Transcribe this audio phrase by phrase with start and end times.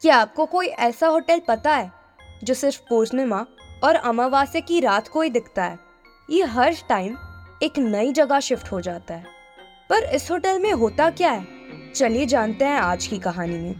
[0.00, 1.92] क्या आपको कोई ऐसा होटल पता है,
[2.44, 3.46] जो सिर्फ़ पूर्णिमा
[3.84, 5.78] और अमावस्या की रात को ही दिखता है?
[6.30, 7.16] ये हर टाइम
[7.62, 9.24] एक नई जगह शिफ्ट हो जाता है।
[9.90, 11.46] पर इस होटल में होता क्या है?
[11.94, 13.74] चलिए जानते हैं आज की कहानी में।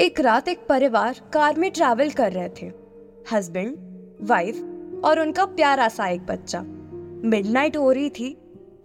[0.00, 2.72] एक रात एक परिवार कार में ट्रैवल कर रहे थे।
[3.32, 3.76] हस्बैंड
[4.20, 4.56] वाइफ
[5.04, 6.60] और उनका प्यारा सा एक बच्चा।
[7.28, 8.36] मिडनाइट हो रही थी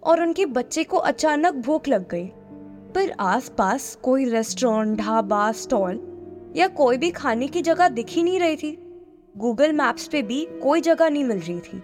[0.05, 2.26] और उनके बच्चे को अचानक भूख लग गई।
[2.96, 6.00] पर आसपास कोई रेस्टोरेंट, ढाबा, स्टॉल
[6.55, 8.77] या कोई भी खाने की जगह दिख ही नहीं रही थी।
[9.38, 11.84] गूगल मैप्स पे भी कोई जगह नहीं मिल रही थी।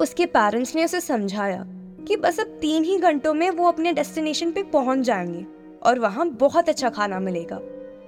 [0.00, 1.64] उसके पेरेंट्स ने उसे समझाया
[2.08, 5.46] कि बस अब तीन ही घंटों में वो अपने डेस्टिनेशन पे पहुँच जाएँगे
[5.82, 7.58] और वहाँ बहुत अच्छा खाना मिलेगा।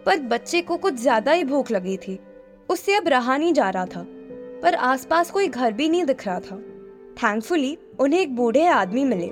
[0.07, 2.19] पर बच्चे को कुछ ज़्यादा ही भूख लगी थी।
[2.69, 4.07] उससे अब रहा नहीं जा रहा था।
[4.63, 6.57] पर आसपास कोई घर भी नहीं दिख रहा था।
[7.23, 9.29] थैंकफुली उन्हें एक बूढ़े आदमी मिले।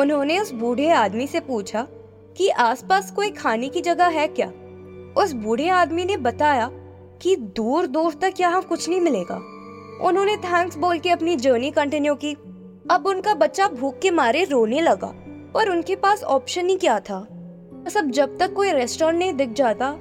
[0.00, 1.86] उन्होंने उस बूढ़े आदमी से पूछा
[2.36, 4.52] कि आसपास कोई खाने की जगह है क्या?
[5.22, 6.70] उस बूढ़े आदमी ने बताया
[7.22, 9.36] कि दूर दूर तक यहाँ कुछ नहीं मिलेगा।
[10.02, 12.32] उन्होंने थैंक्स बोल के अपनी जर्नी कंटिन्यू की।
[12.90, 15.12] अब उनका बच्चा भूख के मारे रोने लगा
[15.54, 17.26] पर उनके पास ऑप्शन ही क्या था?
[17.88, 19.92] सब जब तक कोई रेस्टोरेंट नहीं दिख जाता,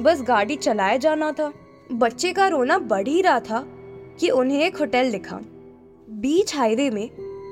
[0.00, 1.52] बस गाड़ी चलाया जाना था।
[1.92, 3.64] बच्चे का रोना बढ़ ही रहा था
[4.20, 5.40] कि उन्हें एक होटल दिखा।
[6.10, 7.10] बीच हाईवे में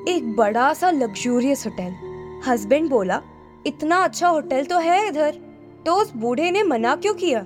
[0.08, 3.20] एक बड़ा सा लग्जूरियस होटल हस्बैंड बोला,
[3.66, 5.38] इतना अच्छा होटल तो है इधर
[5.86, 7.40] तो उस बूढ़े ने मना क्यों किया?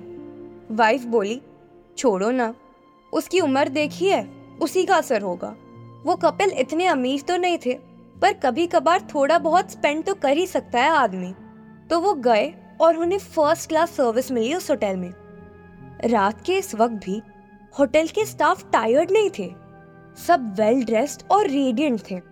[0.71, 1.41] वाइफ बोली,
[1.97, 2.53] छोड़ो ना,
[3.13, 4.23] उसकी उम्र देखी है
[4.61, 5.55] उसी का असर होगा।
[6.05, 7.73] वो कपिल इतने अमीर तो नहीं थे,
[8.21, 11.33] पर कभी कभार थोड़ा बहुत स्पेंड तो कर ही सकता है आदमी।
[11.89, 15.13] तो वो गए और उन्हें फ़र्स्ट क्लास सर्विस मिली उस होटल में।
[16.05, 17.21] रात के इस वक्त भी
[17.79, 19.53] होटल के स्टाफ टायर्ड नहीं थे।
[20.27, 22.30] सब वेल ड्रेस्ड और रेडियंट थे।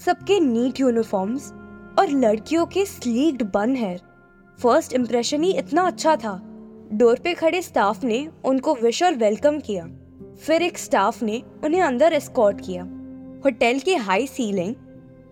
[0.00, 1.50] सबके नीट यूनिफॉर्म्स
[1.98, 4.00] और लड़कियों के स्लीक्ड बन हेयर
[4.58, 6.40] फ़र्स्ट इम्प्रेशन ही इतना अच्छा था।
[6.92, 9.84] डोर पे खड़े स्टाफ ने उनको विश और वेलकम किया।
[10.36, 12.82] फिर एक स्टाफ ने उन्हें अंदर एस्कॉर्ट किया।
[13.44, 14.74] होटल की हाई सीलिंग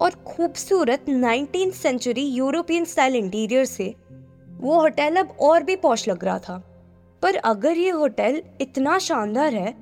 [0.00, 3.94] और खूबसूरत nineteen century European style interior से
[4.48, 6.58] वो होटल अब और भी पौश लग रहा था।
[7.22, 9.72] पर अगर ये होटल इतना शानदार है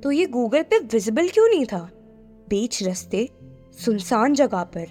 [0.00, 1.88] तो ये गूगल पे विजिबल क्यों नहीं था?
[2.48, 3.28] बीच रस्ते
[3.78, 4.86] सुनसान जगह पर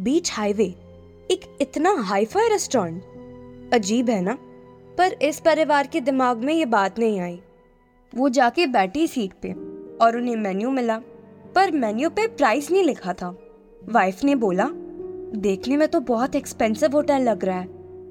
[0.00, 0.64] बीच हाईवे
[1.30, 4.38] एक इतना हाईफाई रेस्टोरेंट। अजीब है ना?
[4.98, 7.40] पर इस परिवार के दिमाग में ये बात नहीं आई।
[8.14, 9.52] वो जाके बैठी सीट पे
[10.04, 10.98] और उन्हें मेन्यू मिला,
[11.54, 13.36] पर मेन्यू पे प्राइस नहीं लिखा था।
[13.88, 14.68] वाइफ ने बोला
[15.36, 17.68] देखने में तो बहुत एक्सपेंसिव होटल लग रहा है।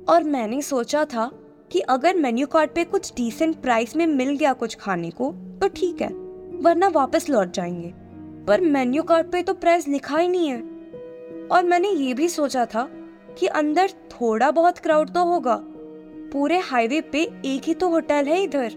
[0.10, 1.30] और मैंने सोचा था
[1.72, 5.32] कि अगर मेन्यू कार्ड पे कुछ डिसेंट प्राइस में मिल गया कुछ खाने को
[5.62, 6.10] तो ठीक है,
[6.62, 7.94] वरना वापस लौट जाएँगे।
[8.48, 10.62] पर मेन्यू कार्ड पे तो प्राइस लिखा ही नहीं है।
[11.52, 12.90] और मैंने ये भी सोचा था
[13.40, 15.60] कि अंदर थोड़ा बहुत क्राउड तो होगा।
[16.34, 18.72] पूरे हाईवे पे एक ही तो होटल है इधर।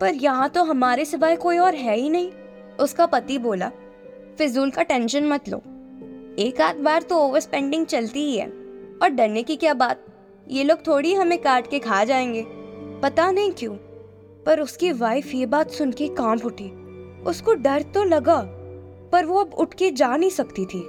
[0.00, 2.32] पर यहाँ तो हमारे सिवाय कोई और है ही नहीं।
[2.80, 3.70] उसका पति बोला,
[4.38, 5.58] फिजूल का टेंशन मत लो।
[6.38, 8.46] एक आध बार तो ओवर स्पेंडिंग चलती ही है।
[9.02, 10.06] और डरने की क्या बात?
[10.48, 12.44] ये लोग थोड़ी हमें काट के खा जाएँगे।
[13.02, 13.74] पता नहीं क्यों।
[14.46, 16.70] पर उसकी वाइफ ये बात सुन के काँप उठी।
[17.22, 18.55] उसको डर तो लगा।
[19.16, 20.80] पर वो अब उठ के जा नहीं सकती थी।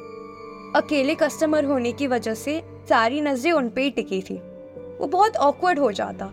[0.75, 4.35] अकेले कस्टमर होने की वजह से सारी नज़रें उन पे ही टिकी थी।
[4.97, 6.25] वो बहुत ऑकवर्ड हो जाता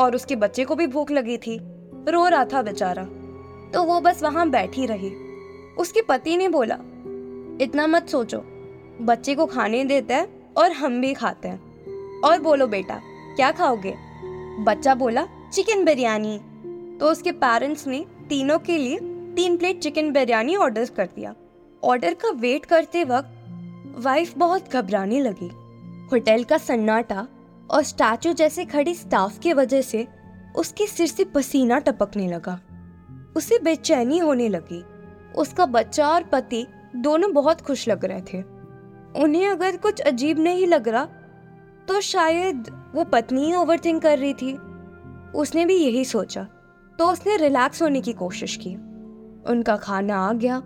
[0.00, 1.60] और उसके बच्चे को भी भूख लगी थी।
[2.08, 3.04] रो रहा था बेचारा।
[3.70, 5.12] तो वो बस वहाँ बैठी रही।
[5.78, 6.74] उसके पति ने बोला,
[7.64, 8.38] इतना मत सोचो।
[9.00, 11.60] बच्चे को खाने देता है और हम भी खाते हैं।
[12.20, 13.00] और बोलो बेटा,
[13.36, 13.94] क्या खाओगे?
[14.64, 16.38] बच्चा बोला, चिकन बिरयानी।
[16.98, 18.98] तो उसके पेरेंट्स ने तीनों के लिए
[19.36, 21.34] तीन प्लेट चिकन बिरयानी ऑर्डर कर दिया।
[21.82, 23.32] ऑर्डर का वेट करते वक्त
[23.98, 25.48] वाइफ बहुत घबराने लगी।
[26.12, 27.26] होटल का सन्नाटा
[27.70, 30.06] और स्टैचू जैसे खड़ी स्टाफ की वजह से
[30.56, 32.58] उसके सिर से पसीना टपकने लगा।
[33.36, 34.82] उसे बेचैनी होने लगी।
[35.34, 36.66] उसका बच्चा और पति
[36.96, 38.42] दोनों बहुत खुश लग रहे थे।
[39.22, 41.04] उन्हें अगर कुछ अजीब नहीं लग रहा
[41.88, 44.52] तो शायद वो पत्नी ही ओवरथिंक कर रही थी।
[45.34, 46.46] उसने भी यही सोचा।
[46.98, 48.76] तो उसने रिलैक्स होने की कोशिश की।
[49.46, 50.58] उनका खाना आ गया,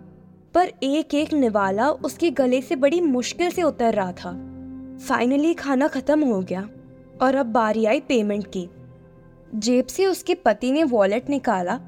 [0.55, 4.33] पर एक एक निवाला उसके गले से बड़ी मुश्किल से उतर रहा था।
[4.99, 6.69] फाइनली खाना खत्म हो गया
[7.23, 8.69] और अब बारी आई पेमेंट की।
[9.55, 11.79] जेब से उसके पति ने वॉलेट निकाला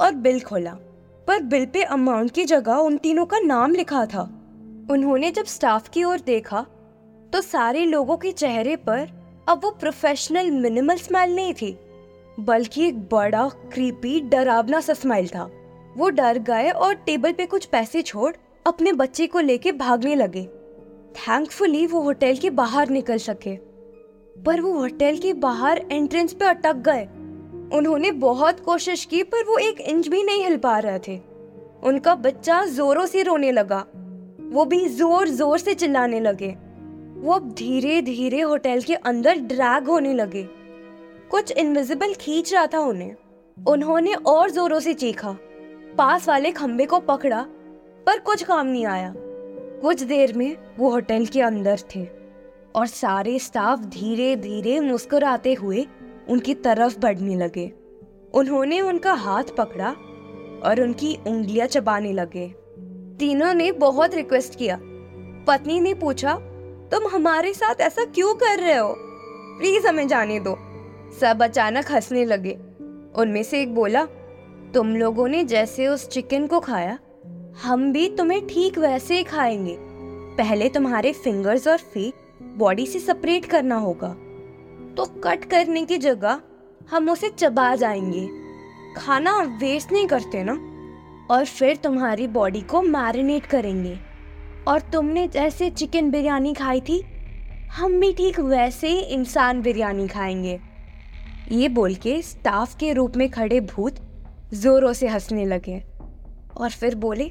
[0.00, 0.72] और बिल खोला,
[1.26, 4.22] पर बिल पे अमाउंट की जगह उन तीनों का नाम लिखा था।
[4.90, 6.64] उन्होंने जब स्टाफ की ओर देखा
[7.32, 9.08] तो सारे लोगों के चेहरे पर
[9.48, 11.76] अब वो प्रोफेशनल मिनिमल स्माइल नहीं थी,
[12.40, 15.48] बल्कि एक बड़ा क्रीपी डरावना सा स्माइल था।
[15.96, 18.32] वो डर गए और टेबल पे कुछ पैसे छोड़
[18.66, 20.44] अपने बच्चे को लेके भागने लगे।
[21.16, 23.56] थैंकफुली वो होटल के बाहर निकल सके।
[24.36, 27.04] पर वो होटल के बाहर एंट्रेंस पे अटक गए।
[27.76, 31.20] उन्होंने बहुत कोशिश की, पर वो एक इंच भी नहीं हिल पा रहे थे।
[31.82, 33.84] उनका बच्चा जोरों से रोने लगा।
[34.40, 36.56] वो भी ज़ोर ज़ोर से चिल्लाने लगे।
[37.16, 40.48] वो अब धीरे धीरे होटल के अंदर ड्रैग होने लगे।
[41.30, 43.14] कुछ इनविजिबल खींच रहा था उन्हें।
[43.56, 45.36] उन्होंने और जोरों से चीखा।
[45.98, 47.46] पास वाले खंबे को पकड़ा,
[48.06, 49.14] पर कुछ काम नहीं आया।
[49.82, 52.08] कुछ देर में वो होटल के अंदर थे
[52.74, 55.86] और सारे स्टाफ धीरे धीरे मुस्कुराते हुए
[56.28, 57.72] उनकी तरफ़ बढ़ने लगे।
[58.34, 59.90] उन्होंने उनका हाथ पकड़ा
[60.64, 62.54] और उनकी उंगलियाँ चबाने लगे।
[63.18, 64.78] तीनों ने बहुत रिक्वेस्ट किया।
[65.46, 66.34] पत्नी ने पूछा,
[66.92, 68.94] तुम हमारे साथ ऐसा क्यों कर रहे हो?
[69.60, 70.56] प्लीज़ हमें जाने दो।
[71.20, 72.58] सब अचानक हंसने लगे।
[73.16, 74.08] उनमें से एक बोला
[74.74, 76.98] तुम लोगों ने जैसे उस चिकन को खाया,
[77.62, 79.76] हम भी तुम्हें ठीक वैसे ही खाएँगे।
[80.36, 82.14] पहले तुम्हारे फिंगर्स और फीट
[82.56, 84.08] बॉडी से सेपरेट करना होगा।
[84.94, 86.40] तो कट करने की जगह
[86.90, 88.28] हम उसे चबा जाएँगे।
[88.96, 90.52] खाना वेस्ट नहीं करते ना?
[91.34, 93.98] और फिर तुम्हारी बॉडी को मैरिनेट करेंगे।
[94.68, 97.04] और तुमने जैसे चिकन बिरयानी खाई थी,
[97.72, 100.60] हम भी ठीक वैसे ही इंसान बिरयानी खाएँगे।
[101.52, 103.96] ये बोल के स्टाफ के रूप में खड़े भूत
[104.54, 105.82] जोरों से हंसने लगे।
[106.56, 107.30] और फिर बोले,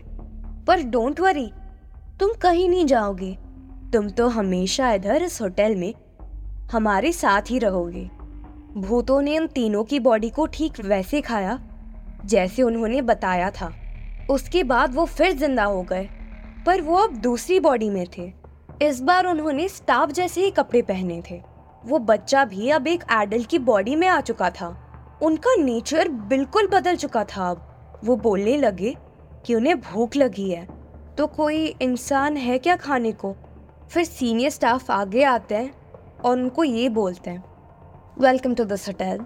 [0.68, 1.52] पर डोंट वरी
[2.20, 3.38] तुम कहीं नहीं जाओगे।
[3.94, 5.94] तुम तो हमेशा इधर इस होटल में
[6.72, 8.10] हमारे साथ ही रहोगे।
[8.78, 11.60] भूतों ने उन तीनों की बॉडी को ठीक वैसे खाया,
[12.26, 13.72] जैसे उन्होंने बताया था।
[14.30, 16.08] उसके बाद वो फिर ज़िंदा हो गए,
[16.66, 18.32] पर वो अब दूसरी बॉडी में थे।
[18.82, 21.42] इस बार उन्होंने स्टाफ जैसे ही कपड़े पहने थे।
[21.86, 24.83] वो बच्चा भी अब एक एडल्ट की बॉडी में आ चुका था।
[25.24, 28.96] उनका नेचर बिल्कुल बदल चुका था। अब वो बोलने लगे
[29.46, 30.68] कि उन्हें भूख लगी है।
[31.18, 33.36] तो कोई इंसान है क्या खाने को?
[33.92, 35.72] फिर सीनियर स्टाफ आगे आते हैं
[36.26, 37.44] और उनको ये बोलते हैं
[38.20, 39.26] वेलकम टू दिस होटल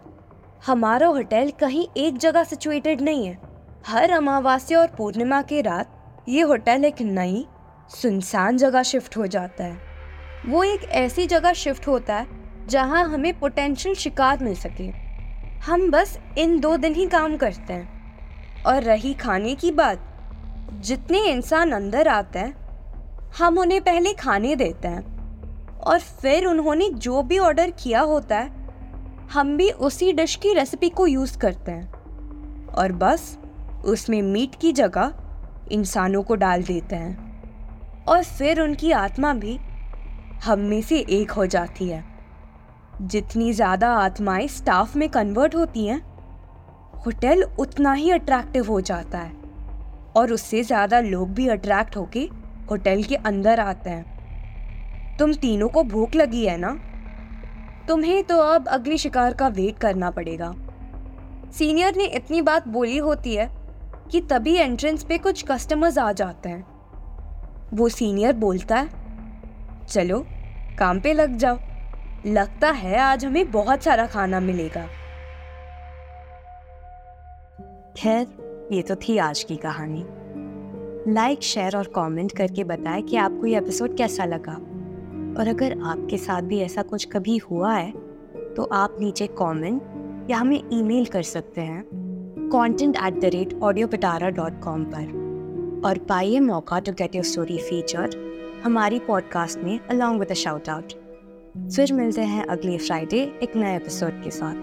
[0.67, 3.38] हमारा होटल कहीं एक जगह सिचुएटेड नहीं है।
[3.88, 7.45] हर अमावस्या और पूर्णिमा के रात ये होटल एक नई,
[7.91, 9.77] सुनसान जगह शिफ्ट हो जाता है।
[10.45, 15.06] वो एक ऐसी जगह शिफ्ट होता है जहाँ हमें पोटेंशियल शिकार मिल सके।
[15.65, 17.98] हम बस इन दो दिन ही काम करते हैं।
[18.63, 20.00] और रही खाने की बात,
[20.80, 22.68] जितने इंसान अंदर आते हैं,
[23.39, 25.18] हम उन्हें पहले खाने देते हैं।
[25.77, 28.51] और फिर उन्होंने जो भी ऑर्डर किया होता है,
[29.31, 31.94] हम भी उसी डिश की रेसिपी को यूज़ करते हैं।
[32.68, 33.38] और बस
[33.86, 35.13] उसमें मीट की जगह
[35.71, 37.27] इंसानों को डाल देते हैं।
[38.04, 39.59] और फिर उनकी आत्मा भी
[40.44, 42.17] हम में से एक हो जाती है।
[43.01, 45.99] जितनी ज़्यादा आत्माएँ स्टाफ में कन्वर्ट होती हैं
[47.05, 49.35] होटल उतना ही अट्रैक्टिव हो जाता है।
[50.17, 52.27] और उससे ज़्यादा लोग भी अट्रैक्ट होके
[52.71, 56.71] होटल के अंदर आते हैं। तुम तीनों को भूख लगी है ना?
[57.88, 60.53] तुम्हें तो अब अगली शिकार का वेट करना पड़ेगा।
[61.53, 63.49] सीनियर ने इतनी बात बोली होती है
[64.11, 66.65] कि तभी एंट्रेंस पे कुछ कस्टमर्स आ जाते हैं।
[67.73, 68.89] वो सीनियर बोलता है,
[69.85, 70.19] चलो,
[70.79, 71.57] काम पे लग जाओ।
[72.27, 74.81] लगता है आज हमें बहुत सारा खाना मिलेगा।
[77.97, 80.03] खैर, ये तो थी आज की कहानी।
[81.13, 84.56] लाइक शेयर और कमेंट करके बताएँ कि आपको ये एपिसोड कैसा लगा।
[85.40, 87.92] और अगर आपके साथ भी ऐसा कुछ कभी हुआ है
[88.56, 93.87] तो आप नीचे कमेंट या हमें ईमेल कर सकते हैं content at the rate audio
[93.87, 98.09] Pitara dot com पर। और पाइए मौका to get your story feature
[98.63, 101.06] हमारी पॉडकास्ट में along with a shout out
[101.76, 104.56] फिर मिलते हैं अगले फ्राइडे एक नए एपिसोड के साथ।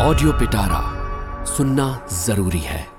[0.00, 0.98] Audio Pitara
[1.44, 2.97] सुनना ज़रूरी है।